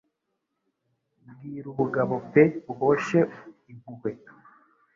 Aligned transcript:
Bwira 1.29 1.65
ubugabo 1.71 2.13
pe 2.31 2.43
uhoshe 2.71 3.19
impuhwe; 3.71 4.11